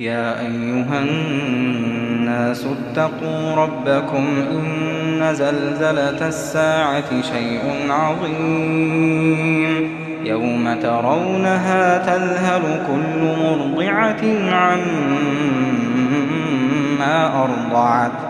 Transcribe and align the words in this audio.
يا 0.00 0.40
أيها 0.40 1.00
الناس 1.00 2.66
اتقوا 2.66 3.54
ربكم 3.54 4.26
إن 4.50 5.34
زلزلة 5.34 6.28
الساعة 6.28 7.22
شيء 7.22 7.60
عظيم. 7.90 9.90
يوم 10.24 10.74
ترونها 10.82 11.98
تذهل 11.98 12.62
كل 12.86 13.44
مرضعة 13.44 14.52
عما 14.52 14.86
أرضعت. 17.44 18.29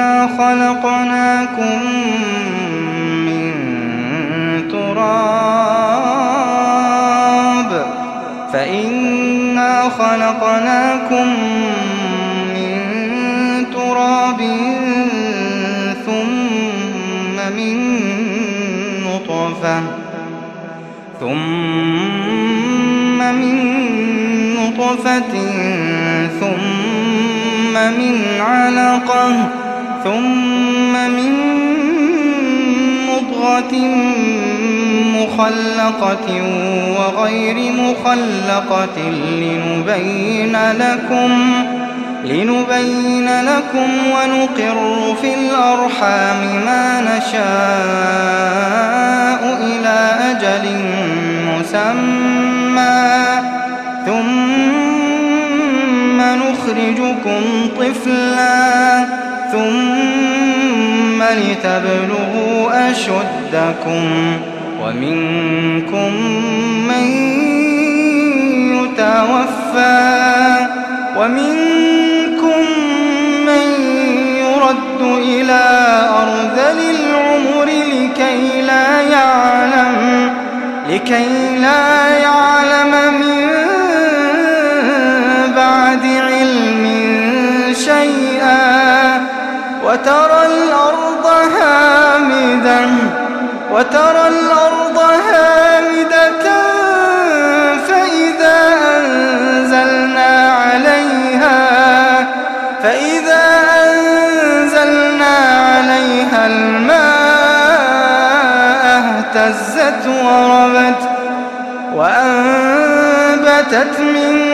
فإنا 0.00 0.28
خلقناكم 0.38 1.80
من 3.26 3.52
تراب 4.70 6.00
فإنا 8.52 9.82
خلقناكم 9.98 11.26
من 12.54 12.76
تراب 13.72 14.40
ثم 16.06 17.36
من 17.56 17.76
نطفة 19.04 19.78
ثم 21.20 23.18
من 23.18 23.56
نطفة 24.56 25.34
ثم 26.40 27.74
من 27.74 28.14
علقة 28.40 29.69
ثم 30.04 30.92
من 30.92 31.34
مضغة 33.08 33.74
مخلقة 35.16 36.28
وغير 36.98 37.56
مخلقة 37.72 38.98
لنبين 39.40 40.56
لكم 40.72 41.30
لنبين 42.24 43.28
لكم 43.40 43.90
ونقر 44.14 44.78
في 45.20 45.34
الأرحام 45.34 46.40
ما 46.64 47.00
نشاء 47.00 47.50
إلى 49.62 49.98
أجل 50.30 50.64
مسمى. 51.48 52.50
ثم 54.06 54.60
نخرجكم 56.20 57.42
طفلا. 57.78 59.29
ثم 59.52 61.22
لتبلغوا 61.22 62.90
أشدكم 62.90 64.38
ومنكم 64.82 66.12
من 66.88 67.06
يتوفى 68.74 70.56
ومنكم 71.16 72.60
من 73.46 73.66
يرد 74.36 75.00
إلى 75.00 75.62
أرذل 76.22 76.80
العمر 76.90 77.64
لكي 77.66 78.62
لا 78.62 79.00
يعلم 79.00 80.30
لكي 80.88 81.58
لا 81.58 82.08
يعلم 82.18 82.90
من 83.20 83.48
بعد 85.56 86.04
علم 86.04 86.84
شيئا 87.74 88.29
وترى 89.84 90.46
الأرض 90.46 91.26
هامدة 91.26 92.80
وترى 93.72 94.28
الأرض 94.28 94.98
هامدة 94.98 96.50
فإذا 97.88 98.58
أنزلنا 98.96 100.52
عليها 100.52 101.60
فإذا 102.82 103.44
أنزلنا 103.84 105.36
عليها 105.76 106.46
الماء 106.46 107.00
اهتزت 109.00 110.06
وربت 110.06 111.02
وأنبتت 111.94 114.00
من 114.00 114.49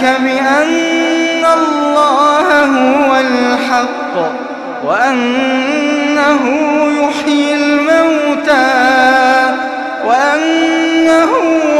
ذلك 0.00 0.20
بأن 0.20 1.44
الله 1.44 2.64
هو 2.64 3.16
الحق 3.16 4.14
وأنه 4.84 6.44
يحيي 7.02 7.54
الموتى 7.54 8.70
وأنه 10.06 11.30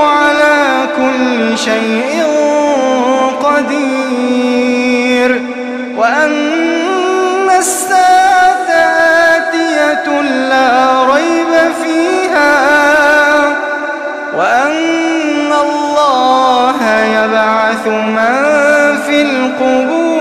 على 0.02 0.88
كل 0.96 1.58
شيء 1.58 2.24
قدير. 3.42 3.99
في 19.10 19.22
القبور 19.22 20.19